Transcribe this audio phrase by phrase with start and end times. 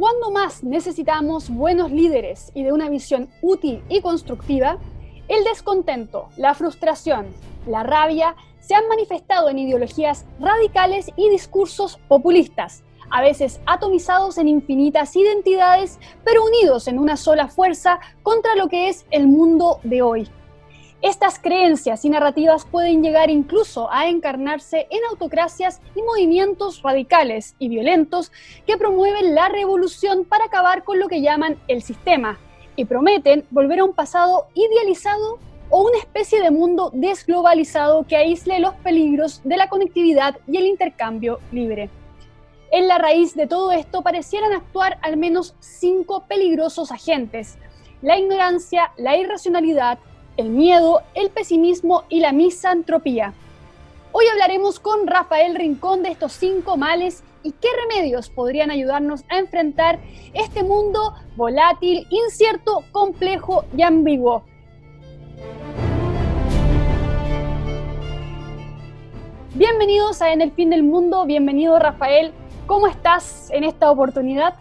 [0.00, 4.78] cuando más necesitamos buenos líderes y de una visión útil y constructiva,
[5.28, 7.26] el descontento, la frustración,
[7.66, 14.48] la rabia se han manifestado en ideologías radicales y discursos populistas, a veces atomizados en
[14.48, 20.00] infinitas identidades, pero unidos en una sola fuerza contra lo que es el mundo de
[20.00, 20.30] hoy.
[21.02, 27.70] Estas creencias y narrativas pueden llegar incluso a encarnarse en autocracias y movimientos radicales y
[27.70, 28.30] violentos
[28.66, 32.38] que promueven la revolución para acabar con lo que llaman el sistema
[32.76, 35.38] y prometen volver a un pasado idealizado
[35.70, 40.66] o una especie de mundo desglobalizado que aísle los peligros de la conectividad y el
[40.66, 41.88] intercambio libre.
[42.72, 47.56] En la raíz de todo esto parecieran actuar al menos cinco peligrosos agentes,
[48.02, 49.98] la ignorancia, la irracionalidad,
[50.40, 53.34] el miedo, el pesimismo y la misantropía.
[54.12, 59.38] Hoy hablaremos con Rafael Rincón de estos cinco males y qué remedios podrían ayudarnos a
[59.38, 59.98] enfrentar
[60.32, 64.42] este mundo volátil, incierto, complejo y ambiguo.
[69.54, 72.32] Bienvenidos a En el fin del mundo, bienvenido Rafael.
[72.66, 74.54] ¿Cómo estás en esta oportunidad?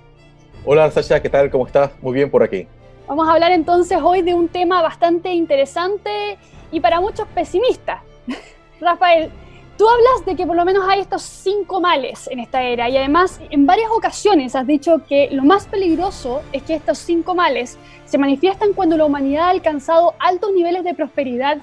[0.66, 1.50] Hola Sasha, ¿qué tal?
[1.50, 1.92] ¿Cómo estás?
[2.02, 2.68] Muy bien por aquí.
[3.10, 6.38] Vamos a hablar entonces hoy de un tema bastante interesante
[6.72, 8.04] y para muchos pesimista.
[8.80, 9.32] Rafael,
[9.80, 12.98] tú hablas de que por lo menos hay estos cinco males en esta era y
[12.98, 17.80] además en varias ocasiones has dicho que lo más peligroso es que estos cinco males
[18.06, 21.58] se manifiestan cuando la humanidad ha alcanzado altos niveles de prosperidad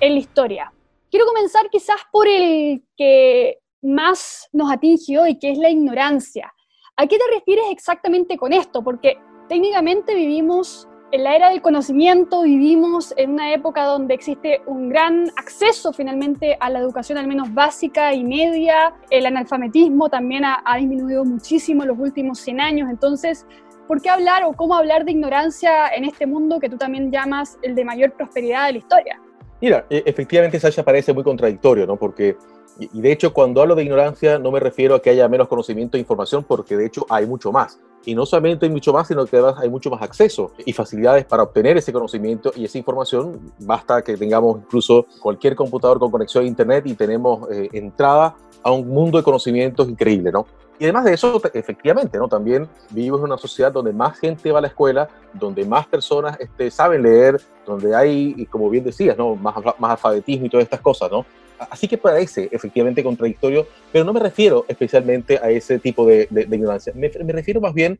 [0.00, 0.72] en la historia.
[1.10, 6.54] Quiero comenzar quizás por el que más nos atinge hoy, que es la ignorancia.
[6.96, 8.82] ¿A qué te refieres exactamente con esto?
[8.82, 14.88] Porque técnicamente vivimos en la era del conocimiento, vivimos en una época donde existe un
[14.88, 20.62] gran acceso finalmente a la educación al menos básica y media, el analfabetismo también ha,
[20.76, 23.46] disminuido muchísimo en los últimos 100 años, entonces,
[23.86, 27.56] ¿por qué hablar o cómo hablar de ignorancia en este mundo que tú también llamas
[27.62, 29.20] el de mayor prosperidad de la historia?
[29.60, 31.96] Mira, e, efectivamente Sasha parece muy contradictorio, ¿no?
[31.96, 32.36] Porque
[32.78, 35.96] y de hecho, cuando hablo de ignorancia, no me refiero a que haya menos conocimiento
[35.96, 37.78] e información, porque de hecho hay mucho más.
[38.04, 41.24] Y no solamente hay mucho más, sino que además hay mucho más acceso y facilidades
[41.24, 43.52] para obtener ese conocimiento y esa información.
[43.58, 48.70] Basta que tengamos incluso cualquier computador con conexión a Internet y tenemos eh, entrada a
[48.70, 50.46] un mundo de conocimientos increíble, ¿no?
[50.78, 52.28] Y además de eso, efectivamente, ¿no?
[52.28, 56.38] También vivimos en una sociedad donde más gente va a la escuela, donde más personas
[56.38, 59.34] este, saben leer, donde hay, como bien decías, ¿no?
[59.34, 61.24] Más, más alfabetismo y todas estas cosas, ¿no?
[61.58, 66.92] Así que parece efectivamente contradictorio, pero no me refiero especialmente a ese tipo de, ignorancia.
[66.94, 67.98] Me, refiero más bien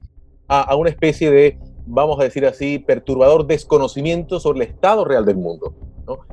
[0.49, 5.37] a, una especie de, vamos a decir así, perturbador desconocimiento sobre el estado real del
[5.37, 5.75] mundo.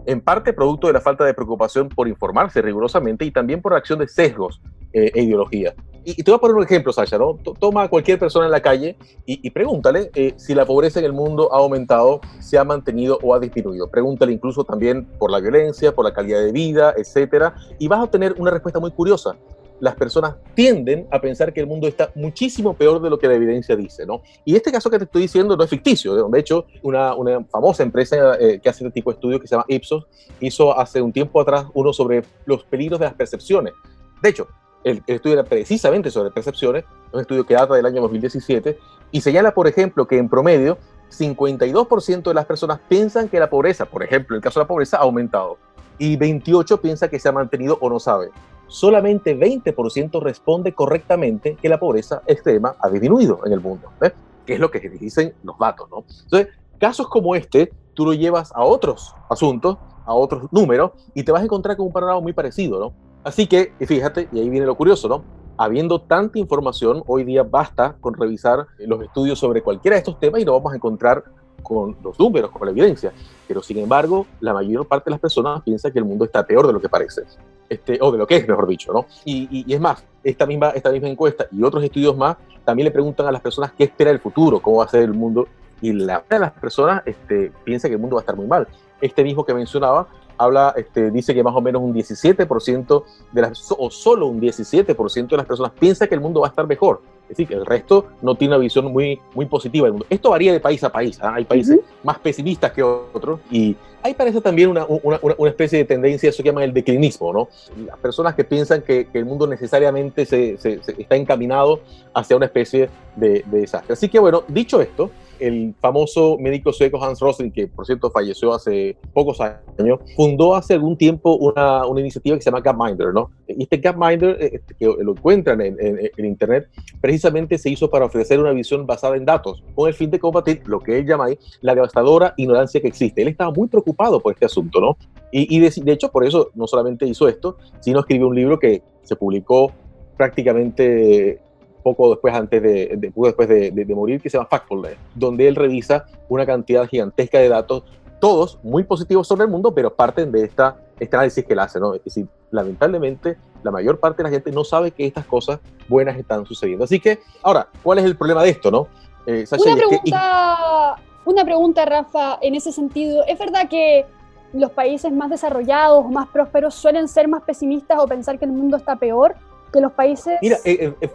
[0.06, 3.80] En parte producto de la falta de preocupación por informarse rigurosamente y también por la
[3.80, 4.62] acción de sesgos
[4.92, 5.74] eh, e ideología.
[6.06, 7.38] Y, te voy a poner un ejemplo, Sasha, ¿no?
[7.60, 11.14] Toma a cualquier persona en la calle y, pregúntale eh, si la pobreza en el
[11.14, 13.90] mundo ha aumentado, se ha mantenido o ha disminuido.
[13.90, 18.04] Pregúntale incluso también por la violencia, por la calidad de vida, etcétera, y vas a
[18.04, 19.36] obtener una respuesta muy curiosa
[19.84, 23.34] las personas tienden a pensar que el mundo está muchísimo peor de lo que la
[23.34, 24.22] evidencia dice, ¿no?
[24.46, 26.30] Y este caso que te estoy diciendo no es ficticio.
[26.30, 29.56] De hecho, una, una famosa empresa eh, que hace este tipo de estudios, que se
[29.56, 30.06] llama Ipsos,
[30.40, 33.74] hizo hace un tiempo atrás uno sobre los peligros de las percepciones.
[34.22, 34.48] De hecho,
[34.84, 38.78] el, estudio era precisamente sobre percepciones, un estudio que data del año 2017,
[39.12, 40.78] y señala, por ejemplo, que en promedio
[41.10, 44.98] 52% de las personas piensan que la pobreza, por ejemplo, el caso de la pobreza,
[44.98, 45.58] ha aumentado,
[45.98, 48.30] y 28% piensa que se ha mantenido o no sabe.
[48.68, 54.14] Solamente 20% responde correctamente que la pobreza extrema ha disminuido en el mundo, ¿ves?
[54.46, 55.90] que es lo que dicen los datos.
[55.92, 56.04] ¿no?
[56.24, 56.48] Entonces,
[56.80, 61.42] casos como este, tú lo llevas a otros asuntos, a otros números, y te vas
[61.42, 62.80] a encontrar con un panorama muy parecido.
[62.80, 62.94] ¿no?
[63.24, 65.24] Así que, fíjate, y ahí viene lo curioso, ¿no?
[65.58, 70.42] Habiendo tanta información, hoy día basta con revisar los estudios sobre cualquiera de estos temas
[70.42, 71.24] y nos vamos a encontrar
[71.62, 73.14] con los números, con la evidencia.
[73.48, 76.68] Pero sin embargo, la mayor parte de las personas piensa que el mundo está peor
[76.68, 77.24] de lo que parece,
[77.70, 79.06] este, o de lo que es, mejor dicho, ¿no?
[79.24, 82.36] Y, y, es más, esta misma, esta misma encuesta y otros estudios más
[82.66, 85.14] también le preguntan a las personas qué espera el futuro, cómo va a ser el
[85.14, 85.48] mundo,
[85.82, 88.48] y la mayoría de las personas este, piensa que el mundo va a estar muy
[88.48, 88.68] mal.
[89.02, 93.74] Este mismo que mencionaba habla, este, dice que más o menos un 17% de las,
[93.78, 97.02] o solo un 17% de las personas piensa que el mundo va a estar mejor.
[97.24, 100.06] Es decir, que el resto no tiene una visión muy, muy positiva del mundo.
[100.10, 101.18] Esto varía de país a país.
[101.22, 101.34] ¿ah?
[101.36, 103.40] Hay países más pesimistas que otros.
[103.50, 107.32] Y hay parece también una, una, una, especie de tendencia, eso que llaman el declinismo,
[107.32, 107.48] ¿no?
[107.86, 111.80] Las personas que piensan que, que el mundo necesariamente se, se, está encaminado
[112.14, 113.94] hacia una especie de, de desastre.
[113.94, 115.10] Así que, bueno, dicho esto,
[115.40, 120.74] el famoso médico sueco Hans Rosling, que por cierto falleció hace pocos años, fundó hace
[120.74, 123.32] algún tiempo una, una iniciativa que se llama Gapminder, ¿no?
[123.48, 126.70] Este Gapminder, eh, este, que lo encuentran en, en, Internet,
[127.02, 130.62] precisamente se hizo para ofrecer una visión basada en datos, con el fin de combatir
[130.66, 133.22] lo que él llama ahí la devastadora ignorancia que existe.
[133.22, 134.98] Él estaba muy preocupado por este asunto, ¿no?
[135.32, 138.60] Y, y de, de hecho, por eso no solamente hizo esto, sino escribió un libro
[138.60, 139.72] que se publicó
[140.18, 141.42] prácticamente
[141.84, 146.06] poco después, antes de, después de, de, morir, que se llama Factfulness, donde él revisa
[146.30, 147.84] una cantidad gigantesca de datos,
[148.20, 151.80] todos muy positivos sobre el mundo, pero parten de esta, este análisis que él hace.
[151.80, 151.94] ¿no?
[151.94, 156.18] Es decir, lamentablemente, la mayor parte de la gente no sabe que estas cosas buenas
[156.18, 156.86] están sucediendo.
[156.86, 158.72] Así que, ahora, ¿cuál es el problema de esto?
[158.72, 158.88] no?
[159.26, 160.96] Eh, una, pregunta,
[161.26, 163.24] una pregunta, Rafa, en ese sentido.
[163.28, 164.06] ¿Es verdad que
[164.54, 168.78] los países más desarrollados, más prósperos, suelen ser más pesimistas o pensar que el mundo
[168.78, 169.36] está peor
[169.72, 170.38] que los países...
[170.42, 171.10] Mira, eh, eh,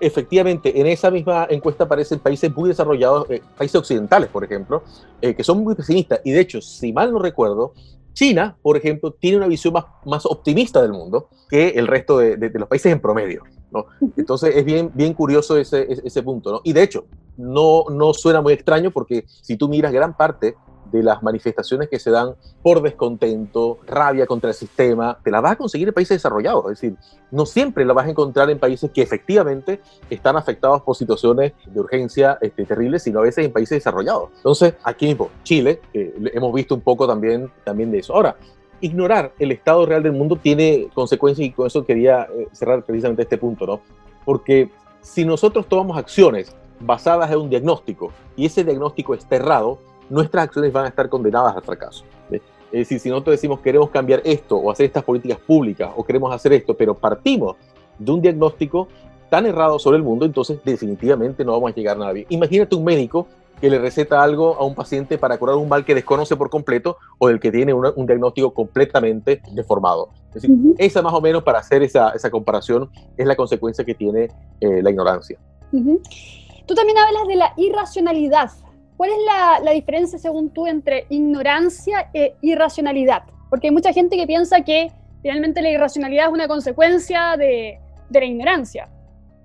[0.00, 4.82] efectivamente, en esa misma encuesta aparecen países muy desarrollados, eh, países occidentales, por ejemplo,
[5.20, 6.20] eh, que son muy pesimistas.
[6.24, 7.72] Y de hecho, si mal no recuerdo,
[8.14, 12.36] China, por ejemplo, tiene una visión más, más optimista del mundo que el resto de,
[12.36, 13.42] de, los países en promedio.
[13.72, 13.86] ¿no?
[14.16, 16.52] Entonces es bien, bien curioso ese, ese, punto.
[16.52, 16.60] ¿no?
[16.62, 17.06] Y de hecho,
[17.36, 20.54] no, no suena muy extraño porque si tú miras gran parte
[20.94, 25.52] de las manifestaciones que se dan por descontento, rabia contra el sistema, te la vas
[25.52, 26.64] a conseguir en países desarrollados.
[26.66, 26.96] Es decir,
[27.32, 31.80] no siempre la vas a encontrar en países que efectivamente están afectados por situaciones de
[31.80, 34.30] urgencia este, terribles, sino a veces en países desarrollados.
[34.36, 38.14] Entonces, aquí mismo, Chile, hemos visto un poco también, también de eso.
[38.14, 38.36] Ahora,
[38.80, 43.22] ignorar el estado real del mundo tiene consecuencias y con eso quería eh, cerrar precisamente
[43.22, 43.80] este punto, ¿no?
[44.24, 44.70] Porque
[45.00, 49.78] si nosotros tomamos acciones basadas en un diagnóstico y ese diagnóstico es errado,
[50.10, 52.04] nuestras acciones van a estar condenadas al fracaso.
[52.30, 56.34] Es decir, si nosotros decimos queremos cambiar esto o hacer estas políticas públicas o queremos
[56.34, 57.56] hacer esto, pero partimos
[57.96, 58.88] de un diagnóstico
[59.30, 62.26] tan errado sobre el mundo, entonces definitivamente no vamos a llegar a nada bien.
[62.30, 63.28] Imagínate un médico
[63.60, 66.96] que le receta algo a un paciente para curar un mal que desconoce por completo
[67.18, 70.10] o del que tiene un diagnóstico completamente deformado.
[70.34, 73.94] Es decir, esa más o menos para hacer esa, esa comparación es la consecuencia que
[73.94, 74.28] tiene
[74.60, 75.38] eh, la ignorancia.
[75.70, 78.50] Tú también hablas de la irracionalidad
[78.96, 83.24] ¿Cuál es la, diferencia, según tú, entre ignorancia e irracionalidad?
[83.50, 84.92] Porque hay mucha gente que piensa que
[85.22, 87.80] finalmente la irracionalidad es una consecuencia de,
[88.10, 88.88] la ignorancia.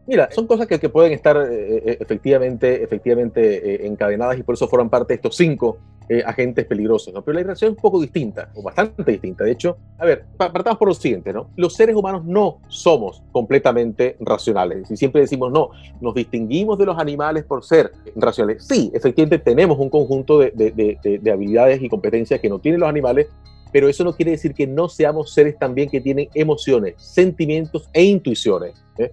[0.06, 4.68] Mira, son cosas que, pueden estar eh, eh, efectivamente, efectivamente eh, encadenadas y por eso
[4.68, 5.78] forman parte de estos cinco
[6.12, 7.22] eh, agentes peligrosos, ¿no?
[7.22, 9.44] Pero la irración es un poco distinta, o bastante distinta.
[9.44, 11.52] De hecho, a ver, partamos por lo siguiente, ¿no?
[11.56, 14.90] Los seres humanos no somos completamente racionales.
[14.90, 15.70] Y siempre decimos, no,
[16.02, 18.66] nos distinguimos de los animales por ser racionales.
[18.66, 22.90] Sí, efectivamente tenemos un conjunto de, de, de, habilidades y competencias que no tienen los
[22.90, 23.28] animales,
[23.72, 28.04] pero eso no quiere decir que no seamos seres también que tienen emociones, sentimientos e
[28.04, 28.84] intuiciones.
[28.98, 29.12] ¿eh?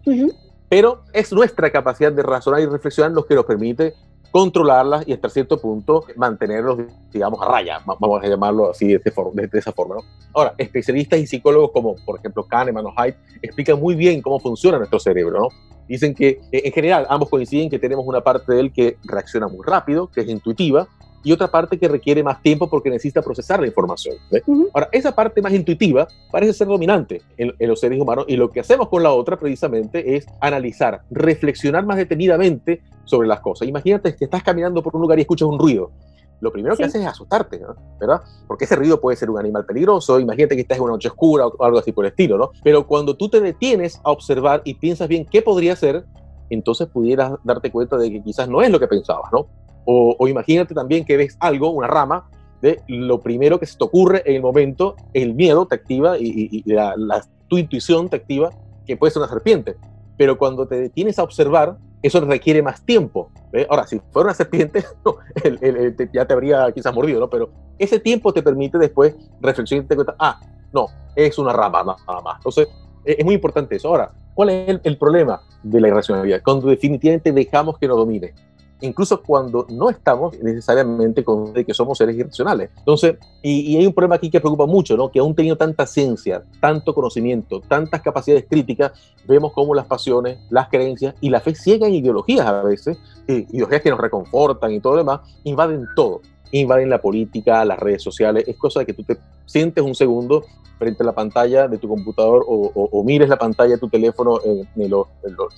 [0.70, 3.92] Pero es nuestra capacidad de razonar y reflexionar lo que nos permite
[4.37, 6.81] controlarlas y hasta cierto punto mantenerlos,
[7.11, 9.00] digamos, a raya, vamos a llamarlo así de,
[9.55, 9.94] esa forma.
[9.94, 10.03] ¿no?
[10.35, 14.77] Ahora, especialistas y psicólogos como, por ejemplo, Kahneman o Haidt explican muy bien cómo funciona
[14.77, 15.41] nuestro cerebro.
[15.41, 15.49] ¿no?
[15.88, 19.49] Dicen que, eh, en general, ambos coinciden que tenemos una parte de él que reacciona
[19.49, 20.87] muy rápido, que es intuitiva,
[21.22, 24.16] y otra parte que requiere más tiempo porque necesita procesar la información.
[24.72, 28.60] Ahora, esa parte más intuitiva parece ser dominante en, los seres humanos y lo que
[28.60, 33.68] hacemos con la otra precisamente es analizar, reflexionar más detenidamente sobre las cosas.
[33.68, 35.90] Imagínate que estás caminando por un lugar y escuchas un ruido.
[36.40, 37.60] Lo primero que haces es asustarte,
[37.98, 38.20] ¿verdad?
[38.46, 41.46] Porque ese ruido puede ser un animal peligroso, imagínate que estás en una noche oscura
[41.46, 42.50] o algo así por el estilo, ¿no?
[42.62, 46.04] Pero cuando tú te detienes a observar y piensas bien qué podría ser,
[46.50, 49.46] entonces pudieras darte cuenta de que quizás no es lo que pensabas, ¿no?
[49.87, 52.28] O, imagínate también que ves algo, una rama,
[52.61, 56.62] de lo primero que se te ocurre en el momento, el miedo te activa y,
[56.66, 56.95] la,
[57.49, 58.50] tu intuición te activa
[58.85, 59.76] que puede ser una serpiente.
[60.16, 63.31] Pero cuando te detienes a observar, eso requiere más tiempo.
[63.69, 64.85] Ahora, si fuera una serpiente,
[66.12, 67.31] ya te habría quizás mordido, ¿no?
[67.31, 70.40] Pero ese tiempo te permite después reflexionar y te cuenta, ah,
[70.73, 72.37] no, es una rama nada más.
[72.38, 72.69] Entonces,
[73.05, 73.88] e, es muy importante eso.
[73.88, 76.43] Ahora, ¿cuál es el, problema de la irracionalidad?
[76.43, 78.35] Cuando definitivamente dejamos que nos domine
[78.80, 82.71] incluso cuando no estamos necesariamente con de que somos seres irracionales.
[82.78, 85.11] Entonces, y, hay un problema aquí que preocupa mucho, ¿no?
[85.11, 88.92] Que aún teniendo tanta ciencia, tanto conocimiento, tantas capacidades críticas,
[89.26, 93.83] vemos cómo las pasiones, las creencias y la fe ciega en ideologías a veces, ideologías
[93.83, 96.21] que nos reconfortan y todo lo demás, invaden todo.
[96.52, 98.45] Invaden la política, las redes sociales.
[98.47, 100.45] Es cosa de que tú te sientes un segundo
[100.78, 104.90] frente a la pantalla de tu computador o, mires la pantalla de tu teléfono en
[104.90, 105.09] los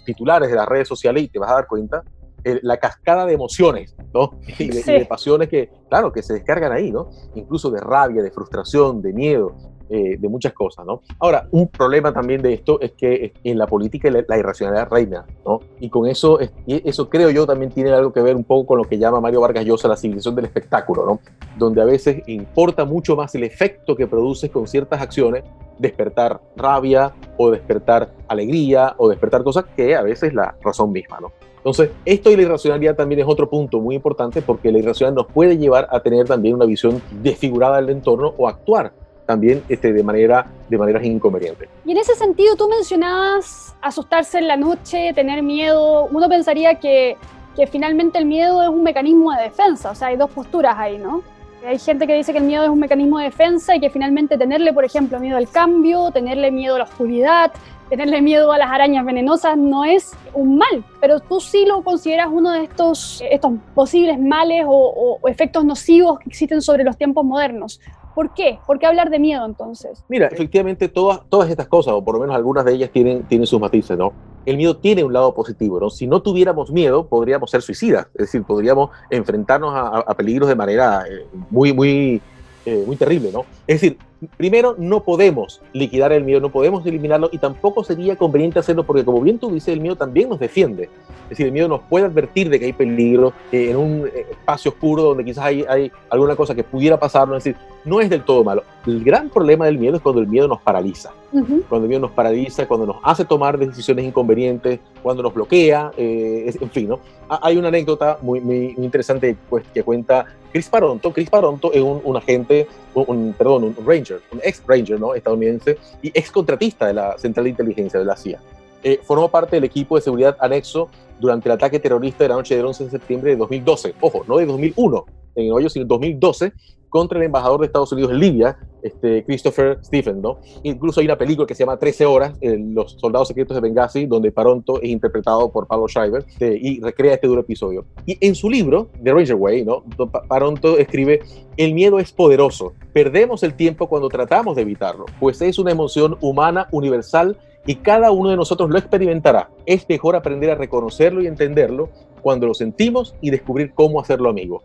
[0.05, 2.03] titulares de las redes sociales y te vas a dar cuenta
[2.45, 4.31] la cascada de emociones, ¿no?
[4.59, 7.11] Y de, pasiones que, claro, que se descargan ahí, ¿no?
[7.35, 9.55] Incluso de rabia, de frustración, de miedo.
[9.91, 11.01] eh, de muchas cosas, ¿no?
[11.19, 15.61] Ahora, un problema también de esto es que en la política la, irracionalidad reina, ¿no?
[15.81, 18.85] Y con eso, eso creo yo también tiene algo que ver un poco con lo
[18.85, 21.21] que llama Mario Vargas Llosa la civilización del espectáculo, ¿no?
[21.57, 25.45] Donde a veces importa mucho más el efecto que produces con ciertas acciones,
[25.79, 31.33] despertar rabia o despertar alegría o despertar cosas que a veces la razón misma, ¿no?
[31.69, 35.31] Entonces, esto y la irracionalidad también es otro punto muy importante porque la irracionalidad nos
[35.31, 38.95] puede llevar a tener también una visión desfigurada del entorno o actuar
[39.27, 41.69] también este, de, manera, de maneras inconvenientes.
[41.85, 46.09] Y en ese sentido, tú mencionabas asustarse en la noche, tener miedo.
[46.11, 47.19] Uno pensaría que,
[47.55, 50.97] que finalmente el miedo es un mecanismo de defensa, o sea, hay dos posturas ahí,
[50.97, 51.23] ¿no?
[51.69, 54.39] Hay gente que dice que el miedo es un mecanismo de defensa y que finalmente
[54.39, 57.53] tenerle, por ejemplo, miedo al cambio, tenerle miedo a la oscuridad,
[57.91, 62.29] tenerle miedo a las arañas venenosas no es un mal, pero tú sí lo consideras
[62.33, 67.83] uno de estos, estos posibles males o, efectos nocivos que existen sobre los tiempos modernos.
[68.15, 68.59] ¿Por qué?
[68.67, 70.03] ¿Por qué hablar de miedo entonces?
[70.09, 73.47] Mira, efectivamente todas, todas estas cosas, o por lo menos algunas de ellas tienen, tienen
[73.47, 74.15] sus matices, ¿no?
[74.49, 75.91] El miedo tiene un lado positivo, ¿no?
[75.91, 81.05] Si no tuviéramos miedo, podríamos ser suicidas, es decir, podríamos enfrentarnos a, peligros de manera
[81.07, 82.23] eh, muy, muy,
[82.65, 83.45] eh, muy terrible, ¿no?
[83.67, 83.99] Es decir,
[84.39, 89.05] primero, no podemos liquidar el miedo, no podemos eliminarlo y tampoco sería conveniente hacerlo porque,
[89.05, 90.85] como bien tú dices, el miedo también nos defiende.
[91.25, 94.71] Es decir, el miedo nos puede advertir de que hay peligro eh, en un espacio
[94.71, 97.29] oscuro donde quizás hay, hay alguna cosa que pudiera pasar.
[97.37, 97.57] Es decir,
[97.89, 98.63] no es del todo malo.
[98.87, 101.11] El gran problema del miedo es cuando el miedo nos paraliza.
[101.31, 106.55] Cuando el miedo nos paraliza, cuando nos hace tomar decisiones inconvenientes, cuando nos bloquea, eh,
[106.61, 107.01] en fin, ¿no?
[107.29, 111.13] Hay una anécdota muy, muy interesante pues, que cuenta Chris Paronto.
[111.13, 115.15] Chris Paronto es un, un agente, un, perdón, un ranger, un ex ranger ¿no?
[115.15, 118.41] estadounidense y ex contratista de la Central de Inteligencia de la CIA.
[118.83, 122.57] Eh, formó parte del equipo de seguridad anexo durante el ataque terrorista de la noche
[122.57, 123.95] del 11 de septiembre de 2012.
[124.01, 126.53] Ojo, no de 2001 en hoyo, sino 2012,
[126.89, 130.39] contra el embajador de Estados Unidos en Libia, este, Christopher Stephen, ¿no?
[130.63, 134.33] Incluso hay una película que se llama 13 horas, Los soldados secretos de Benghazi, donde
[134.33, 137.85] Paronto es interpretado por Pablo Schreiber y recrea este duro episodio.
[138.07, 139.85] Y en su libro, The Ranger Way, ¿no?
[140.29, 141.21] Paronto escribe,
[141.57, 146.17] el miedo es poderoso, perdemos el tiempo cuando tratamos de evitarlo, pues es una emoción
[146.21, 149.51] humana universal y cada uno de nosotros lo experimentará.
[149.67, 151.91] Es mejor aprender a reconocerlo y entenderlo
[152.23, 154.63] cuando lo sentimos y descubrir cómo hacerlo amigo.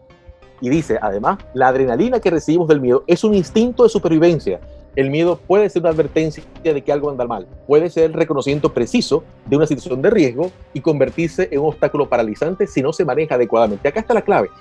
[0.63, 4.61] Y dice, además, la adrenalina que recibimos del miedo es un instinto de supervivencia.
[4.95, 8.73] El miedo puede ser una advertencia de que algo anda mal, puede ser el reconocimiento
[8.73, 13.03] preciso de una situación de riesgo y convertirse en un obstáculo paralizante si no se
[13.03, 13.89] maneja adecuadamente.
[13.89, 14.51] Acá está la clave.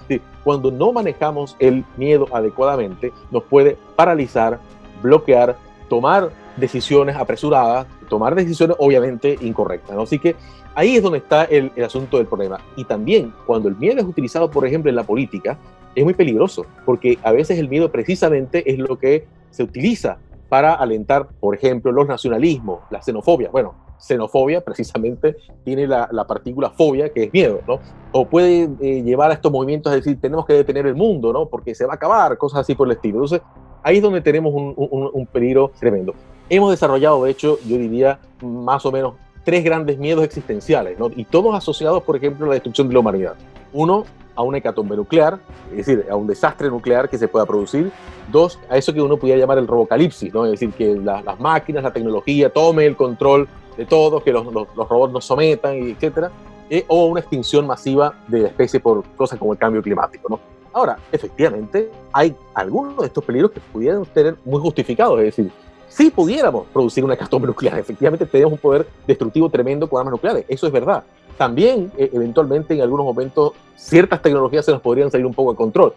[0.42, 4.58] Cuando no manejamos el miedo adecuadamente, nos puede paralizar,
[5.04, 5.56] bloquear,
[5.88, 9.96] tomar decisiones apresuradas, tomar decisiones obviamente incorrectas.
[9.96, 10.34] Así que
[10.74, 12.58] ahí es donde está el, el, asunto del problema.
[12.74, 15.56] Y también cuando el miedo es utilizado, por ejemplo, en la política,
[15.94, 20.18] es muy peligroso, porque a veces el miedo precisamente es lo que se utiliza
[20.48, 23.50] para alentar, por ejemplo, los nacionalismos, la xenofobia.
[23.50, 27.80] Bueno, xenofobia precisamente tiene la, la partícula fobia, que es miedo, ¿no?
[28.12, 31.46] O puede eh, llevar a estos movimientos a decir, tenemos que detener el mundo, ¿no?
[31.46, 33.16] Porque se va a acabar, cosas así por el estilo.
[33.16, 33.40] Entonces,
[33.82, 36.14] ahí es donde tenemos un, un, un peligro tremendo.
[36.50, 41.10] Hemos desarrollado, de hecho, yo diría, más o menos tres grandes miedos existenciales, ¿no?
[41.16, 43.34] Y todos asociados, por ejemplo, a la destrucción de la humanidad.
[43.72, 45.38] Uno, a una hecatombe nuclear,
[45.70, 47.90] es decir, a un desastre nuclear que se pueda producir.
[48.30, 50.44] Dos, a eso que uno pudiera llamar el robocalipsis, ¿no?
[50.44, 54.88] es decir, que las máquinas, la tecnología tome el control de todo, que los, los,
[54.88, 56.30] robots nos sometan, etcétera.
[56.70, 60.28] Eh, o una extinción masiva de la especie por cosas como el cambio climático.
[60.28, 60.40] ¿no?
[60.72, 65.52] Ahora, efectivamente, hay algunos de estos peligros que pudieran tener muy justificados, es decir,
[65.88, 70.46] si pudiéramos producir una hecatombe nuclear, efectivamente tenemos un poder destructivo tremendo con armas nucleares,
[70.48, 71.04] eso es verdad
[71.36, 75.56] también eh, eventualmente en algunos momentos ciertas tecnologías se nos podrían salir un poco de
[75.56, 75.94] control.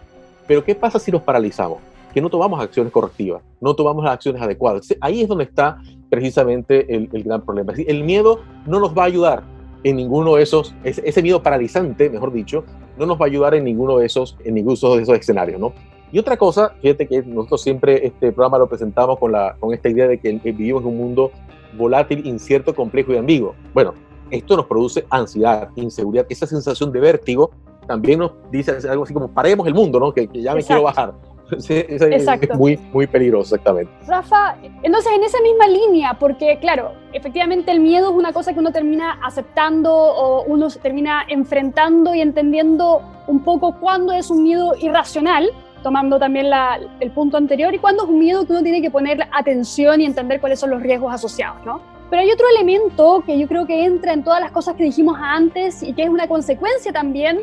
[0.48, 1.80] Pero ¿qué pasa si nos paralizamos?
[2.14, 4.88] Que no tomamos acciones correctivas, no tomamos las acciones adecuadas.
[5.02, 7.74] Ahí es donde está precisamente el, gran problema.
[7.76, 9.44] El miedo no nos va a ayudar
[9.84, 12.64] en ninguno de esos, ese, miedo paralizante, mejor dicho,
[12.98, 15.74] no nos va a ayudar en ninguno de esos, en ninguno de esos escenarios, ¿no?
[16.12, 19.90] Y otra cosa, fíjate que nosotros siempre este programa lo presentamos con, la, con esta
[19.90, 21.32] idea de que vivimos en un mundo
[21.78, 23.56] volátil, incierto, complejo y ambiguo.
[23.74, 23.94] Bueno,
[24.32, 27.52] esto nos produce ansiedad, inseguridad, esa sensación de vértigo
[27.88, 30.14] también nos dice algo así como paremos el mundo, ¿no?
[30.14, 31.14] Que, ya me quiero bajar.
[31.52, 32.54] Exacto.
[32.54, 33.92] Es muy, muy peligroso, exactamente.
[34.08, 38.60] Rafa, entonces en esa misma línea, porque claro, efectivamente el miedo es una cosa que
[38.60, 44.42] uno termina aceptando o uno se termina enfrentando y entendiendo un poco cuándo es un
[44.42, 45.52] miedo irracional,
[45.84, 48.90] tomando también la, el punto anterior, y cuándo es un miedo que uno tiene que
[48.90, 51.95] poner atención y entender cuáles son los riesgos asociados, ¿no?
[52.10, 55.18] Pero hay otro elemento que yo creo que entra en todas las cosas que dijimos
[55.20, 57.42] antes y que es una consecuencia también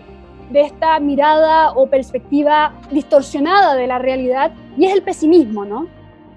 [0.50, 5.88] de esta mirada o perspectiva distorsionada de la realidad y es el pesimismo, ¿no?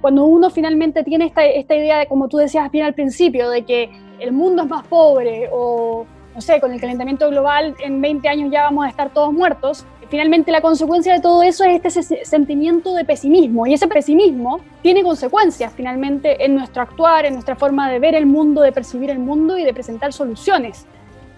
[0.06, 3.90] cuando uno finalmente tiene esta, idea de, como tú decías bien al principio, de que
[4.20, 6.06] el mundo es más pobre o,
[6.36, 9.84] no sé, con el calentamiento global en 20 años ya vamos a estar todos muertos,
[10.10, 15.04] finalmente la consecuencia de todo eso es este sentimiento de pesimismo y ese pesimismo tiene
[15.04, 19.20] consecuencias finalmente en nuestro actuar, en nuestra forma de ver el mundo, de percibir el
[19.20, 20.86] mundo y de presentar soluciones.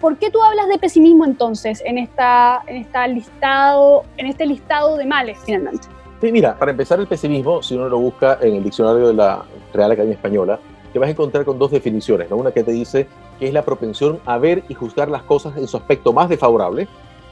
[0.00, 4.96] ¿Por qué tú hablas de pesimismo entonces en, esta, en, esta listado, en este listado
[4.96, 5.88] de males finalmente?
[6.20, 9.44] Sí, mira, para empezar el pesimismo, si uno lo busca en el diccionario de la
[9.72, 10.58] Real Academia Española,
[10.92, 12.36] te vas a encontrar con dos definiciones, ¿no?
[12.36, 13.06] Una que te dice
[13.38, 16.88] que es la propensión a ver y juzgar las cosas en su aspecto más desfavorable,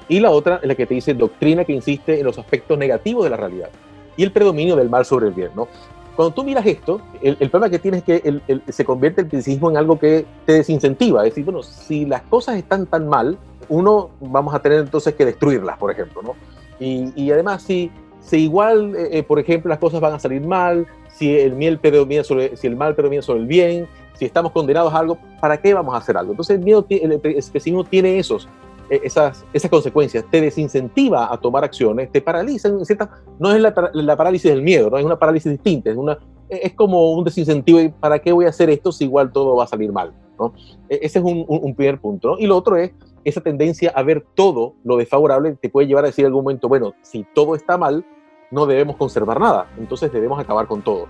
[0.09, 3.25] y la otra es la que te dice doctrina que insiste en los aspectos negativos
[3.25, 3.69] de la realidad
[4.17, 5.69] y el predominio del mal sobre el bien, ¿no?
[6.17, 9.77] Cuando tú miras esto, el, problema que tienes es que se convierte el pesimismo en
[9.77, 11.23] algo que te desincentiva.
[11.23, 13.37] Es decir, bueno, si las cosas están tan mal,
[13.69, 16.35] uno vamos a tener entonces que destruirlas, por ejemplo, ¿no?
[16.81, 20.41] Y, y además, si, si igual, eh, eh, por ejemplo, las cosas van a salir
[20.41, 24.53] mal, si el, miel predomina sobre, si el mal predomina sobre el bien, si estamos
[24.53, 26.33] condenados a algo, ¿para qué vamos a hacer algo?
[26.33, 28.49] Entonces el miedo, el, pesimismo tiene esos,
[28.88, 32.78] esas, esas consecuencias, te desincentiva a tomar acciones, te paraliza, en
[33.38, 37.12] no es la, parálisis del miedo, no es una parálisis distinta, es, una, es como
[37.12, 40.12] un desincentivo, ¿para qué voy a hacer esto si igual todo va a salir mal?
[40.38, 40.52] ¿no?
[40.88, 42.37] E, ese es un, primer punto.
[42.38, 42.93] Y lo otro es
[43.25, 46.69] esa tendencia a ver todo lo desfavorable, te puede llevar a decir en algún momento,
[46.69, 48.05] bueno, si todo está mal,
[48.50, 51.07] no debemos conservar nada, entonces debemos acabar con todo.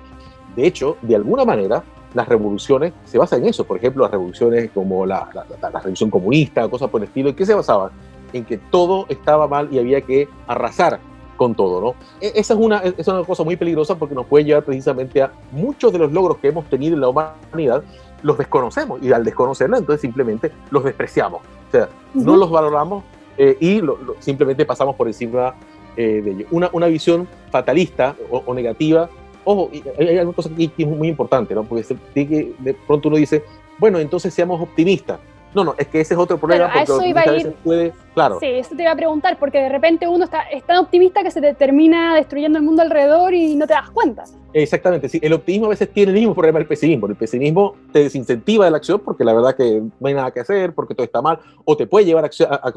[0.56, 1.84] De hecho, de alguna manera,
[2.16, 3.64] las revoluciones se basan en eso.
[3.64, 5.28] Por ejemplo, las revoluciones como la,
[5.60, 7.28] la, revolución comunista, cosas por el estilo.
[7.28, 7.90] ¿En qué se basaban?
[8.32, 10.98] En que todo estaba mal y había que arrasar
[11.36, 11.94] con todo, ¿no?
[12.22, 15.30] E, esa es una, es una cosa muy peligrosa porque nos puede llevar precisamente a
[15.52, 17.82] muchos de los logros que hemos tenido en la humanidad,
[18.22, 21.42] los desconocemos y al desconocerlos, entonces simplemente los despreciamos.
[21.68, 23.04] O sea, no los valoramos
[23.36, 23.82] eh, y
[24.20, 25.54] simplemente pasamos por encima
[25.98, 26.48] eh, de ellos.
[26.50, 29.10] Una, una visión fatalista o, o negativa
[29.46, 31.64] ojo, hay una cosa que es muy importante, ¿no?
[31.64, 31.84] Porque
[32.14, 33.42] de pronto uno dice,
[33.78, 35.18] bueno, entonces seamos optimistas.
[35.54, 36.66] No, no, es que ese es otro problema.
[36.66, 37.52] porque eso iba a ir.
[37.64, 38.38] Puede, claro.
[38.40, 41.30] Sí, eso te iba a preguntar, porque de repente uno está, es tan optimista que
[41.30, 44.24] se te termina destruyendo el mundo alrededor y no te das cuenta.
[44.52, 45.18] Exactamente, sí.
[45.22, 47.06] El optimismo a veces tiene el mismo problema del pesimismo.
[47.06, 50.40] El pesimismo te desincentiva de la acción porque la verdad que no hay nada que
[50.40, 52.30] hacer, porque todo está mal, o te puede llevar a,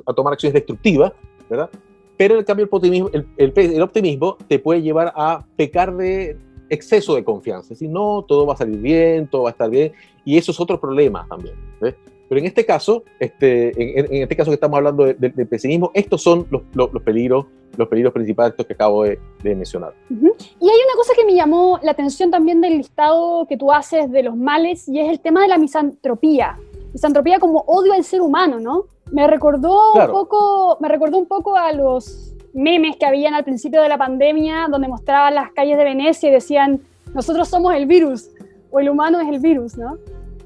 [0.05, 1.11] a tomar acciones destructivas,
[1.49, 1.69] ¿verdad?
[2.15, 6.37] Pero en cambio el optimismo, el, el optimismo te puede llevar a pecar de
[6.69, 7.75] exceso de confianza.
[7.75, 9.93] Si no, todo va a salir bien, todo va a estar bien,
[10.25, 11.55] y eso es otro problema también.
[11.79, 16.21] Pero en este caso, este, en, este caso que estamos hablando del de, pesimismo, estos
[16.21, 19.93] son los, los, peligros los peligros principales estos que acabo de, mencionar.
[20.09, 24.11] Y hay una cosa que me llamó la atención también del listado que tú haces
[24.11, 26.59] de los males, y es el tema de la misantropía.
[26.93, 28.85] Misantropía como odio al ser humano, ¿no?
[29.11, 33.81] Me recordó, un, poco, me recordó un poco a los memes que habían al principio
[33.81, 36.81] de la pandemia donde mostraban las calles de Venecia y decían,
[37.13, 38.29] nosotros somos el virus
[38.71, 39.97] o el humano es el virus, ¿no?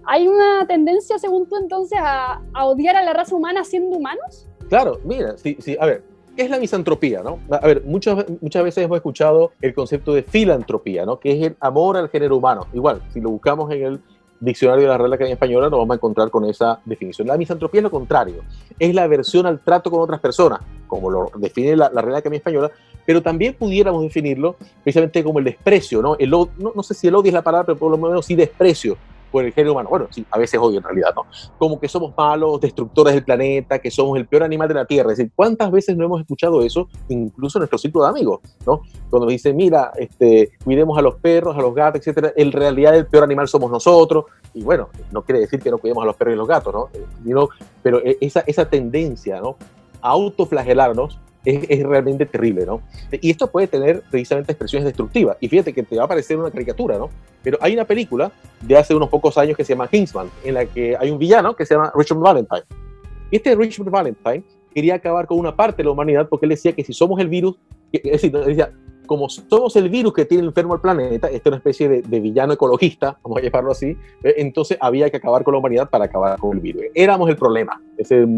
[0.06, 4.48] ¿Hay una tendencia, según tú, entonces, a, odiar a la raza humana siendo humanos?
[4.68, 6.04] Claro, mira, sí, sí, a ver,
[6.36, 7.40] ¿qué es la misantropía, no?
[7.50, 11.20] A ver, muchas, muchas veces hemos escuchado el concepto de filantropía, ¿no?
[11.20, 12.68] Que es el amor al género humano.
[12.74, 14.02] Igual, si lo buscamos en el
[14.44, 17.28] diccionario de la Real Academia Española nos vamos a encontrar con esa definición.
[17.28, 18.44] La misantropía es lo contrario,
[18.78, 22.38] es la aversión al trato con otras personas, como lo define la, la Real Academia
[22.38, 22.72] Española,
[23.06, 26.16] pero también pudiéramos definirlo precisamente como el desprecio, ¿no?
[26.18, 28.36] El, no, no sé si el odio es la palabra, pero por lo menos sí
[28.36, 28.98] desprecio
[29.34, 29.90] por el género humano.
[29.90, 31.26] Bueno, sí, a veces odio en realidad, ¿no?
[31.58, 35.12] Como que somos malos, destructores del planeta, que somos el peor animal de la Tierra.
[35.12, 38.84] Es decir, ¿cuántas veces no hemos escuchado eso, incluso en nuestro círculo de amigos, ¿no?
[39.10, 42.96] Cuando nos dicen, mira, este, cuidemos a los perros, a los gatos, etcétera, en realidad
[42.96, 44.26] el peor animal somos nosotros.
[44.54, 46.90] Y bueno, no quiere decir que no cuidemos a los perros y los gatos, ¿no?
[46.94, 47.48] Eh,
[47.82, 49.58] pero e, esa, esa tendencia, ¿no?
[50.00, 52.82] A autoflagelarnos es, realmente terrible, ¿no?
[53.12, 55.38] Y esto puede tener precisamente expresiones destructivas.
[55.40, 57.10] Y fíjate que te va a parecer una caricatura, ¿no?
[57.44, 60.66] Pero hay una película de hace unos pocos años que se llama Kingsman, en la
[60.66, 62.64] que hay un villano que se llama Richard Valentine.
[63.32, 66.74] Y este Richard Valentine quería acabar con una parte de la humanidad porque él decía
[66.74, 67.58] que si somos el virus,
[67.92, 68.72] es decir, decía,
[69.06, 72.54] como somos el virus que tiene enfermo el planeta, esta es una especie de, villano
[72.54, 76.40] ecologista, vamos a llamarlo así, eh, entonces había que acabar con la humanidad para acabar
[76.40, 76.84] con el virus.
[76.96, 78.30] Éramos el problema, ese es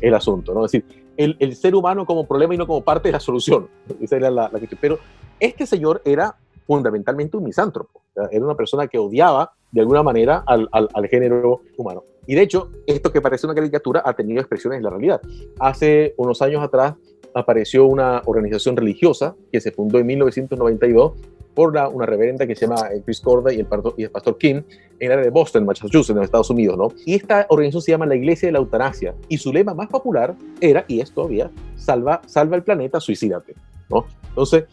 [0.00, 0.64] el asunto, ¿no?
[0.64, 3.68] Es decir, el, el ser humano como problema y no como parte de la solución.
[4.00, 4.78] Esa era la, cuestión.
[4.80, 4.98] Pero
[5.40, 10.68] este señor era fundamentalmente un misántropo, era una persona que odiaba de alguna manera al,
[10.72, 12.04] al, al, género humano.
[12.26, 15.20] Y de hecho, esto que parece una caricatura ha tenido expresiones en la realidad.
[15.58, 16.94] Hace unos años atrás
[17.34, 21.12] apareció una organización religiosa que se fundó en 1992
[21.54, 24.62] por una reverenda que se llama eh, Chris Corda y el, y pastor King
[24.98, 26.92] en el área de Boston, Massachusetts, en los Estados Unidos, ¿no?
[27.04, 30.34] Y esta organización se llama la Iglesia de la Eutanasia y su lema más popular
[30.60, 33.54] era, y es todavía, salva, salva el planeta, suicídate,
[33.90, 34.06] ¿no?
[34.28, 34.64] Entonces,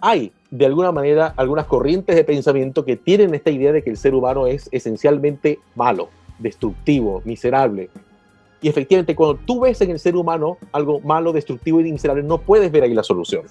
[0.00, 3.96] hay de alguna manera algunas corrientes de pensamiento que tienen esta idea de que el
[3.96, 6.08] ser humano es esencialmente malo,
[6.38, 7.90] destructivo, miserable.
[8.62, 12.38] Y efectivamente, cuando tú ves en el ser humano algo malo, destructivo y miserable, no
[12.38, 13.42] puedes ver ahí la solución.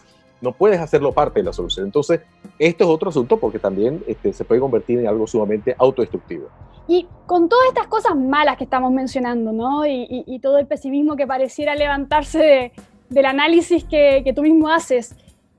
[0.43, 1.85] No puedes hacerlo parte de la solución.
[1.85, 2.19] Entonces,
[2.59, 6.49] esto es otro asunto porque también este, se puede convertir en algo sumamente autodestructivo.
[6.85, 9.85] Y con todas estas cosas malas que estamos mencionando, ¿no?
[9.85, 12.73] Y, todo el pesimismo que pareciera levantarse
[13.09, 15.15] del análisis que, que, tú mismo haces,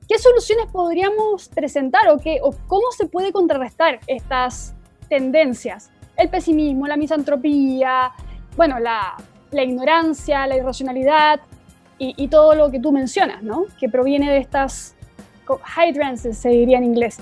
[0.07, 4.75] ¿qué soluciones podríamos presentar o, qué, o cómo se puede contrarrestar estas
[5.09, 5.91] tendencias?
[6.19, 8.13] El pesimismo, la misantropía,
[8.55, 9.17] bueno, la,
[9.51, 11.41] la ignorancia, la irracionalidad
[11.99, 13.67] y, todo lo que tú mencionas, ¿no?
[13.79, 14.95] Que proviene de estas
[15.77, 17.19] hydrances, se diría en inglés.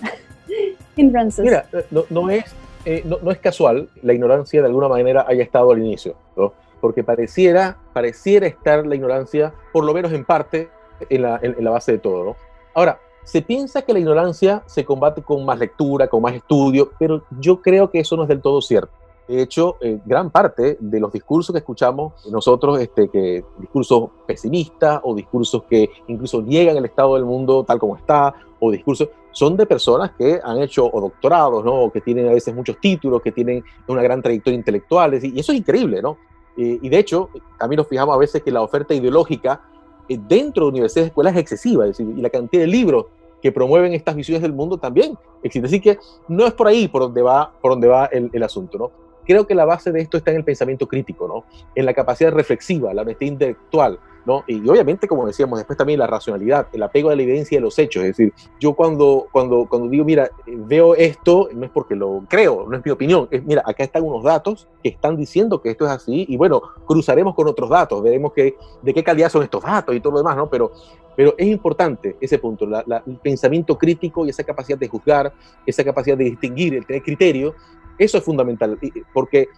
[0.96, 2.44] Mira, no, no es
[2.84, 6.52] eh, no, es casual la ignorancia de alguna manera haya estado al inicio, ¿no?
[6.80, 10.68] porque pareciera, pareciera estar la ignorancia, por lo menos en parte,
[11.08, 12.24] en la, en, la base de todo.
[12.24, 12.36] ¿no?
[12.74, 17.22] Ahora, se piensa que la ignorancia se combate con más lectura, con más estudio, pero
[17.38, 18.92] yo creo que eso no es del todo cierto.
[19.28, 25.00] De hecho, eh, gran parte de los discursos que escuchamos nosotros, este, que discursos pesimistas
[25.04, 29.56] o discursos que incluso niegan el estado del mundo tal como está, o discursos, son
[29.56, 31.84] de personas que han hecho o doctorados, ¿no?
[31.84, 35.52] O que tienen a veces muchos títulos, que tienen una gran trayectoria intelectual, y eso
[35.52, 36.16] es increíble, ¿no?
[36.54, 39.62] y de hecho, también nos fijamos a veces que la oferta ideológica
[40.08, 43.06] eh, dentro de universidades y escuelas es excesiva, es decir, y la cantidad de libros
[43.40, 45.66] que promueven estas visiones del mundo también existe.
[45.66, 48.90] Así que no es por ahí por donde va, por donde va el asunto, ¿no?
[49.24, 51.44] Creo que la base de esto está en el pensamiento crítico, ¿no?
[51.74, 54.44] En la capacidad reflexiva, la honestidad intelectual, ¿no?
[54.46, 57.78] Y obviamente, como decíamos, después también la racionalidad, el apego a la evidencia de los
[57.78, 58.04] hechos.
[58.04, 62.66] Es decir, yo cuando, cuando, cuando digo, mira, veo esto, no es porque lo creo,
[62.68, 65.84] no es mi opinión, es, mira, acá están unos datos que están diciendo que esto
[65.84, 69.62] es así y bueno, cruzaremos con otros datos, veremos que, de qué calidad son estos
[69.62, 70.48] datos y todo lo demás, ¿no?
[70.48, 70.72] Pero,
[71.16, 75.32] pero es importante ese punto, el pensamiento crítico y esa capacidad de juzgar,
[75.66, 77.54] esa capacidad de distinguir, el tener criterio,
[77.98, 78.78] eso es fundamental,
[79.12, 79.48] porque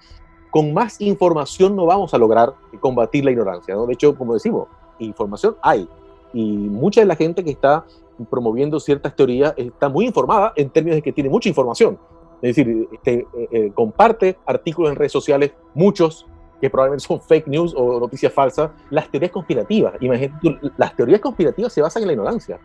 [0.51, 3.75] con más información no vamos a lograr combatir la ignorancia.
[3.75, 3.87] ¿no?
[3.87, 4.69] De hecho, como decimos,
[4.99, 5.89] información hay.
[6.33, 7.85] Y mucha de la gente que está
[8.31, 11.99] promoviendo ciertas teorías está muy informada en términos de que tiene mucha información.
[12.41, 16.27] Es decir, este, eh, eh, comparte artículos en redes sociales, muchos
[16.61, 19.95] que probablemente son fake news o noticias falsas, las teorías conspirativas.
[20.01, 22.61] Imagínate, las teorías conspirativas se basan en la ignorancia.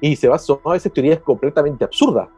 [0.00, 2.28] Y se basan, son a veces teorías completamente absurdas.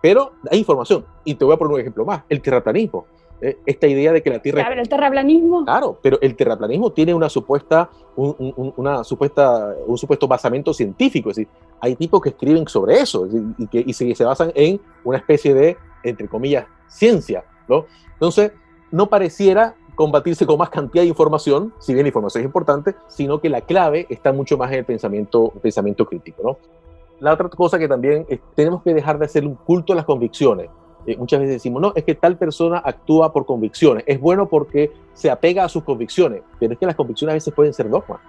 [0.00, 1.04] Pero hay información.
[1.24, 3.06] Y te voy a poner un ejemplo más, el terraplanismo.
[3.40, 4.62] Esta idea de que la Tierra...
[4.66, 5.64] Claro, el terraplanismo.
[5.64, 11.30] Claro, pero el terraplanismo tiene una supuesta, un, una supuesta, un supuesto basamento científico.
[11.30, 11.48] Es decir,
[11.80, 13.26] hay tipos que escriben sobre eso
[13.58, 17.44] y, que y se, se basan en una especie de, entre comillas, ciencia.
[17.66, 17.86] ¿no?
[18.12, 18.52] Entonces,
[18.90, 23.40] no pareciera combatirse con más cantidad de información, si bien la información es importante, sino
[23.40, 26.42] que la clave está mucho más en el pensamiento, pensamiento crítico.
[26.42, 26.58] ¿no?
[27.20, 30.70] La otra cosa que también tenemos que dejar de hacer un culto a las convicciones.
[31.06, 34.04] Eh, muchas veces decimos, no, es que tal persona actúa por convicciones.
[34.06, 37.54] Es bueno porque se apega a sus convicciones, pero es que las convicciones a veces
[37.54, 38.20] pueden ser dogmas.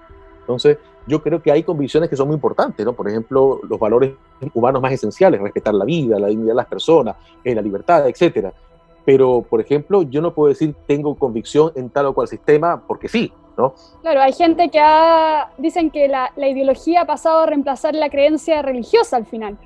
[0.41, 0.77] Entonces,
[1.07, 2.93] yo creo que hay convicciones que son muy importantes, ¿no?
[2.93, 4.13] Por ejemplo, los valores
[4.53, 8.53] humanos más esenciales, respetar la vida, la dignidad de las personas, eh, la libertad, etcétera.
[9.05, 13.07] Pero, por ejemplo, yo no puedo decir tengo convicción en tal o cual sistema porque
[13.07, 13.73] sí, ¿no?
[14.01, 18.61] Claro, hay gente que ha, dicen que la, ideología ha pasado a reemplazar la creencia
[18.61, 19.57] religiosa al final.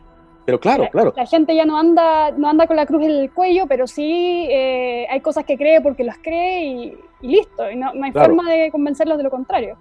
[0.45, 1.13] Pero claro, claro.
[1.15, 4.48] La gente ya no anda, no anda con la cruz en el cuello, pero sí
[4.50, 7.69] eh, hay cosas que cree porque las cree y, listo.
[7.69, 9.76] Y no, hay forma de convencerlos de lo contrario.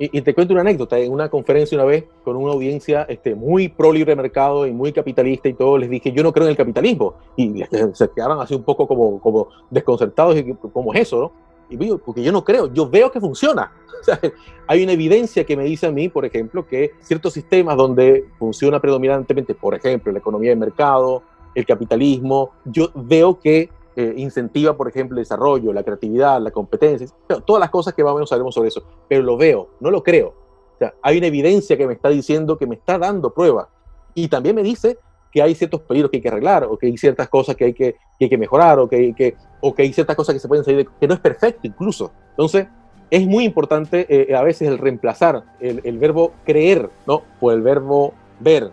[0.00, 3.68] Y, te cuento una anécdota, en una conferencia una vez con una audiencia este, muy
[3.68, 6.56] pro libre mercado y muy capitalista y todo, les dije, yo no creo en el
[6.56, 7.14] capitalismo.
[7.36, 11.18] Y se quedaron así un poco como, como desconcertados y ¿cómo es eso?
[11.18, 11.32] No?
[11.70, 13.72] Y porque yo no creo, yo veo que funciona.
[14.66, 18.80] hay una evidencia que me dice a mí, por ejemplo, que ciertos sistemas donde funciona
[18.80, 21.22] predominantemente, por ejemplo, la economía de mercado,
[21.54, 27.08] el capitalismo, yo veo que eh, incentiva, por ejemplo, el desarrollo, la creatividad, la competencia,
[27.44, 30.02] todas las cosas que más o menos sabemos sobre eso, pero lo veo, no lo
[30.02, 30.28] creo.
[30.28, 33.66] O sea, hay una evidencia que me está diciendo, que me está dando pruebas.
[34.14, 34.98] Y también me dice
[35.32, 37.74] que hay ciertos peligros que hay que arreglar, o que hay ciertas cosas que hay
[37.74, 40.48] que, que, hay que mejorar, o que, que, o que hay ciertas cosas que se
[40.48, 42.12] pueden salir, de, que no es perfecto incluso.
[42.30, 42.66] Entonces,
[43.10, 47.22] es muy importante eh, a veces el reemplazar el, el, verbo creer, ¿no?
[47.40, 48.70] Por el verbo ver,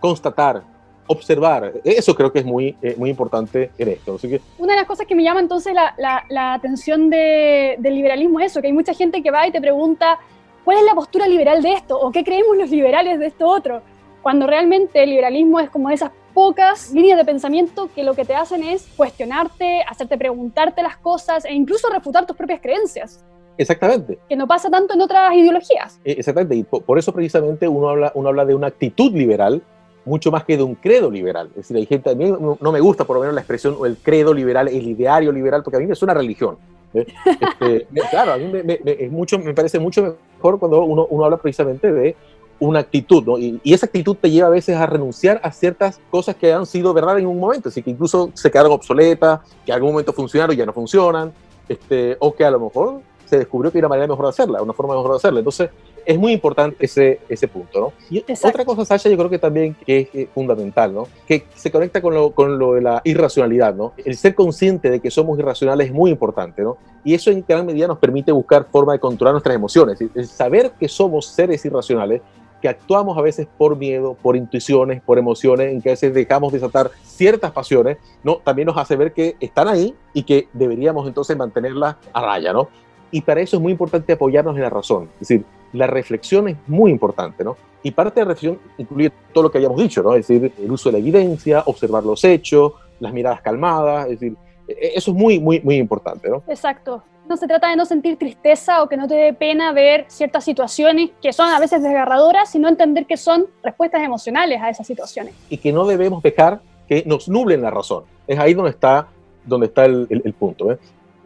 [0.00, 0.62] constatar,
[1.06, 1.72] observar.
[1.84, 4.14] Eso creo que es muy, eh, muy importante en esto.
[4.16, 4.40] Así que...
[4.58, 5.94] Una de las cosas que me llama entonces la,
[6.28, 9.60] la, atención de, del liberalismo es eso, que hay mucha gente que va y te
[9.60, 10.18] pregunta,
[10.64, 11.98] ¿cuál es la postura liberal de esto?
[11.98, 13.82] ¿O qué creemos los liberales de esto otro?
[14.22, 18.34] Cuando realmente el liberalismo es como esas pocas líneas de pensamiento que lo que te
[18.34, 23.24] hacen es cuestionarte, hacerte preguntarte las cosas e incluso refutar tus propias creencias.
[23.58, 24.18] Exactamente.
[24.28, 26.00] Que no pasa tanto en otras ideologías.
[26.04, 29.60] E, exactamente, y por, eso precisamente uno habla, uno habla de una actitud liberal
[30.04, 31.48] mucho más que de un credo liberal.
[31.50, 33.86] Es decir, hay gente, a mí no me gusta por lo menos la expresión o
[33.86, 36.56] el credo liberal, el ideario liberal, porque a mí me suena religión.
[36.94, 37.06] ¿eh?
[37.60, 41.36] Este, claro, a mí me, es mucho, me parece mucho mejor cuando uno, uno habla
[41.36, 42.16] precisamente de
[42.62, 43.38] una actitud, ¿no?
[43.38, 46.94] Y, esa actitud te lleva a veces a renunciar a ciertas cosas que han sido
[46.94, 50.54] verdad en un momento, así que incluso se quedaron obsoletas, que en algún momento funcionaron
[50.54, 51.32] y ya no funcionan,
[51.68, 54.62] este, o que a lo mejor se descubrió que hay una manera mejor de hacerla,
[54.62, 55.40] una forma mejor de hacerla.
[55.40, 55.70] Entonces,
[56.04, 57.92] es muy importante ese, ese punto, ¿no?
[58.10, 61.08] Y otra cosa, Sasha, yo creo que también que es fundamental, ¿no?
[61.26, 63.92] Que se conecta con lo, con lo de la irracionalidad, ¿no?
[64.04, 66.76] El ser consciente de que somos irracionales es muy importante, ¿no?
[67.04, 69.98] Y eso en gran medida nos permite buscar forma de controlar nuestras emociones.
[70.14, 72.20] El saber que somos seres irracionales
[72.62, 76.52] que actuamos a veces por miedo, por intuiciones, por emociones, en que a veces dejamos
[76.52, 78.36] desatar ciertas pasiones, ¿no?
[78.36, 82.68] También nos hace ver que están ahí y que deberíamos entonces mantenerlas a raya, ¿no?
[83.10, 85.10] Y para eso es muy importante apoyarnos en la razón.
[85.20, 87.56] Es decir, la reflexión es muy importante, ¿no?
[87.82, 90.14] Y parte de la reflexión incluye todo lo que hayamos dicho, ¿no?
[90.14, 94.36] Es decir, el uso de la evidencia, observar los hechos, las miradas calmadas, es decir,
[94.68, 96.44] e-, eso es muy, muy, muy importante, ¿no?
[96.46, 97.02] Exacto.
[97.32, 100.44] No se trata de no sentir tristeza o que no te dé pena ver ciertas
[100.44, 105.34] situaciones que son a veces desgarradoras, sino entender que son respuestas emocionales a esas situaciones.
[105.48, 108.04] Y que no debemos dejar que nos nublen la razón.
[108.26, 109.08] Es ahí donde está,
[109.46, 110.72] donde está el, el, punto.
[110.72, 110.78] ¿eh?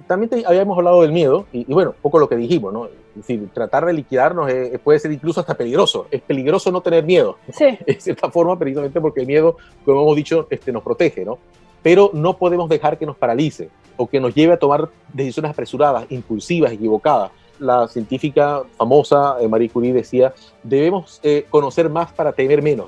[0.06, 2.84] También habíamos hablado del miedo, y, y, bueno, poco lo que dijimos, ¿no?
[2.86, 4.48] Es decir, tratar de liquidarnos
[4.84, 6.06] puede ser incluso hasta peligroso.
[6.12, 7.76] Es peligroso no tener miedo, sí.
[7.84, 11.40] de cierta forma, precisamente porque el miedo, como hemos dicho, este, nos protege, ¿no?
[11.82, 16.06] Pero no podemos dejar que nos paralice o que nos lleve a tomar decisiones apresuradas,
[16.10, 17.30] impulsivas, equivocadas.
[17.58, 22.86] La científica famosa eh, Marie Curie decía, debemos eh, conocer más para temer menos.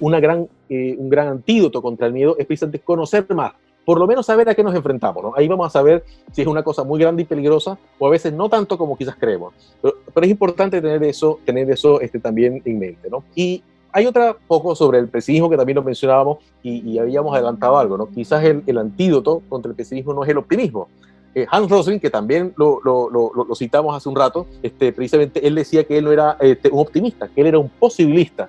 [0.00, 3.52] Una gran, eh, un gran antídoto contra el miedo es precisamente conocer más
[3.88, 5.22] por lo menos saber a qué nos enfrentamos.
[5.22, 5.32] ¿no?
[5.34, 8.34] Ahí vamos a saber si es una cosa muy grande y peligrosa o a veces
[8.34, 9.54] no tanto como quizás creemos.
[9.80, 13.08] Pero, es importante tener eso, tener eso este, también en mente.
[13.08, 13.24] ¿no?
[13.34, 17.96] Y hay otra poco sobre el pesimismo que también lo mencionábamos y, habíamos adelantado algo.
[17.96, 18.08] ¿no?
[18.08, 20.88] Quizás el, el, antídoto contra el pesimismo no es el optimismo.
[21.34, 25.54] Eh, Hans Rosling, que también lo, lo, lo, citamos hace un rato, este, precisamente él
[25.54, 28.48] decía que él no era este, un optimista, que él era un posibilista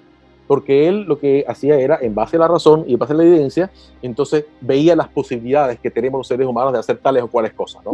[0.50, 3.18] porque él lo que hacía era, en base a la razón y en base a
[3.18, 3.70] la evidencia,
[4.02, 7.86] entonces veía las posibilidades que tenemos los seres humanos de hacer tales o cuales cosas,
[7.86, 7.92] ¿no?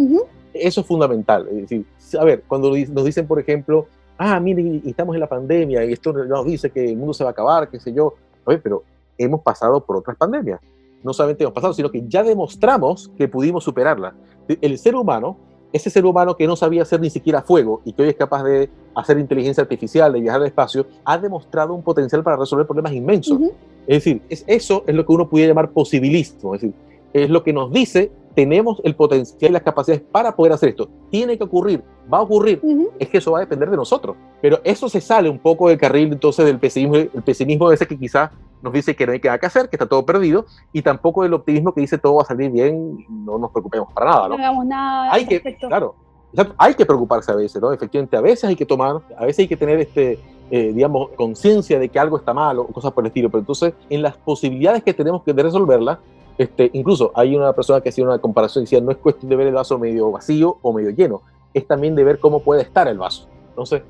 [0.53, 1.45] Eso es fundamental.
[1.49, 1.85] Es decir,
[2.17, 6.13] a ver, cuando nos dicen, por ejemplo, ah, mire, estamos en la pandemia y esto
[6.13, 8.13] nos dice que el mundo se va a acabar, qué sé yo,
[8.45, 8.83] ver, pero
[9.17, 10.59] hemos pasado por otras pandemias.
[11.03, 14.13] No solamente hemos pasado, sino que ya demostramos que pudimos superarla.
[14.47, 15.37] El ser humano
[15.75, 18.43] ese ser humano que no sabía hacer ni siquiera fuego y que hoy es capaz
[18.43, 22.93] de hacer inteligencia artificial, de viajar al espacio, ha demostrado un potencial para resolver problemas
[22.93, 23.37] inmensos.
[23.85, 26.75] Es decir, es, eso es lo que uno pudiera llamar posibilismo, es decir,
[27.11, 30.87] es lo que nos dice tenemos el potencial y las capacidades para poder hacer esto.
[31.09, 32.61] Tiene que ocurrir, va a ocurrir,
[32.99, 34.15] es que eso va a depender de nosotros.
[34.41, 37.97] Pero eso se sale un poco del carril entonces del pesimismo, el pesimismo ese que
[37.97, 41.23] quizás nos dice que no hay nada que hacer, que está todo perdido, y tampoco
[41.23, 44.29] del optimismo que dice todo va a salir bien, no nos preocupemos para nada.
[44.29, 45.13] No, hagamos nada.
[45.13, 45.95] Hay que, claro,
[46.57, 47.71] hay que preocuparse a veces, ¿no?
[47.71, 50.19] Efectivamente, a veces hay que tomar, a veces hay que tener este,
[50.51, 53.73] eh, digamos, conciencia de que algo está mal o cosas por el estilo, pero entonces
[53.89, 55.99] en las posibilidades que tenemos que de resolverla,
[56.37, 59.35] este, incluso hay una persona que hacía una comparación y decía, no es cuestión de
[59.37, 61.21] ver el vaso medio vacío o medio lleno,
[61.55, 63.27] es también de ver cómo puede estar el vaso.
[63.49, 63.81] Entonces,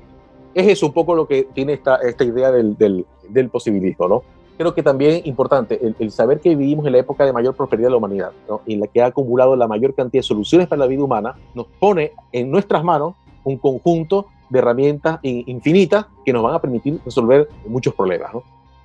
[0.54, 4.22] es eso un poco lo que tiene esta, esta idea del, del, posibilismo, ¿no?
[4.56, 7.90] Creo que también importante el, saber que vivimos en la época de mayor prosperidad de
[7.90, 8.62] la humanidad, ¿no?
[8.66, 11.66] en la que ha acumulado la mayor cantidad de soluciones para la vida humana, nos
[11.78, 17.50] pone en nuestras manos un conjunto de herramientas infinitas que nos van a permitir resolver
[17.66, 18.32] muchos problemas.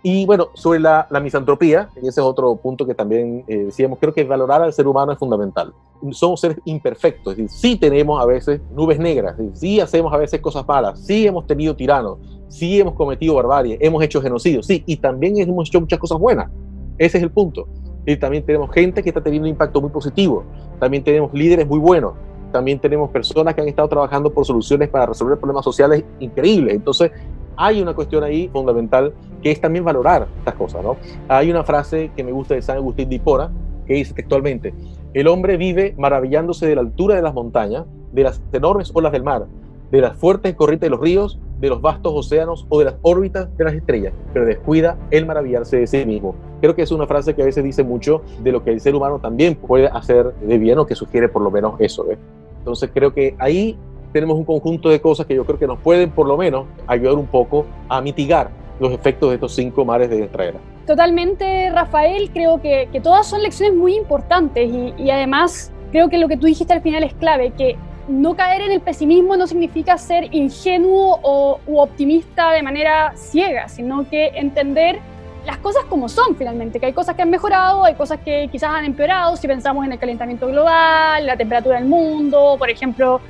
[0.03, 4.13] Y bueno, sobre la, la, misantropía, ese es otro punto que también eh, decíamos, creo
[4.13, 5.73] que valorar al ser humano es fundamental.
[6.11, 10.41] Somos seres imperfectos, es decir, sí tenemos a veces nubes negras, sí hacemos a veces
[10.41, 14.97] cosas malas, sí hemos tenido tiranos, sí hemos cometido barbarie, hemos hecho genocidio, sí, y
[14.97, 16.49] también hemos hecho muchas cosas buenas.
[16.97, 17.67] Ese es el punto.
[18.03, 20.43] Y también tenemos gente que está teniendo un impacto muy positivo,
[20.79, 22.13] también tenemos líderes muy buenos,
[22.51, 26.73] también tenemos personas que han estado trabajando por soluciones para resolver problemas sociales increíbles.
[26.73, 27.11] Entonces,
[27.57, 30.97] hay una cuestión ahí fundamental que es también valorar estas cosas, ¿no?
[31.27, 33.51] Hay una frase que me gusta de San Agustín de Hipona
[33.85, 34.73] que dice textualmente,
[35.13, 39.23] el hombre vive maravillándose de la altura de las montañas, de las enormes olas del
[39.23, 39.47] mar,
[39.91, 43.55] de las fuertes corrientes de los ríos, de los vastos océanos o de las órbitas
[43.57, 46.35] de las estrellas, pero descuida el maravillarse de sí mismo.
[46.59, 48.95] Creo que es una frase que a veces dice mucho de lo que el ser
[48.95, 52.09] humano también puede hacer de bien o que sugiere por lo menos eso.
[52.09, 52.17] ¿eh?
[52.59, 53.77] Entonces creo que ahí
[54.11, 57.15] tenemos un conjunto de cosas que yo creo que nos pueden por lo menos ayudar
[57.15, 60.59] un poco a mitigar los efectos de estos cinco mares de nuestra era.
[60.87, 66.17] Totalmente, Rafael, creo que, que todas son lecciones muy importantes y, y, además creo que
[66.17, 69.45] lo que tú dijiste al final es clave, que no caer en el pesimismo no
[69.45, 74.99] significa ser ingenuo o u optimista de manera ciega, sino que entender
[75.45, 78.71] las cosas como son finalmente, que hay cosas que han mejorado, hay cosas que quizás
[78.71, 83.21] han empeorado, si pensamos en el calentamiento global, la temperatura del mundo, por ejemplo,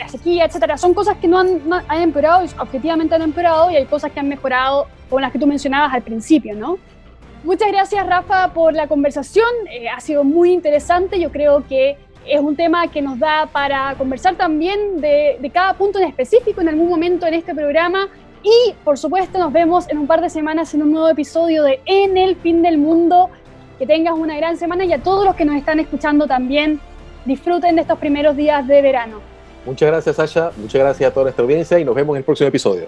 [0.00, 0.76] la sequía, etcétera.
[0.76, 4.28] Son cosas que no han, han empeorado, objetivamente han empeorado, y hay cosas que han
[4.28, 6.78] mejorado, como las que tú mencionabas al principio, ¿no?
[7.44, 9.48] Muchas gracias, Rafa, por la conversación.
[9.70, 11.18] Eh, ha sido muy interesante.
[11.18, 15.72] Yo creo que es un tema que nos da para conversar también de, de, cada
[15.74, 18.08] punto en específico en algún momento en este programa.
[18.42, 21.80] Y, por supuesto, nos vemos en un par de semanas en un nuevo episodio de
[21.86, 23.30] En el fin del mundo.
[23.78, 26.80] Que tengas una gran semana y a todos los que nos están escuchando también
[27.24, 29.29] disfruten de estos primeros días de verano.
[29.64, 30.52] Muchas gracias, Sasha.
[30.56, 32.86] Muchas gracias a toda nuestra audiencia y nos vemos en el próximo episodio.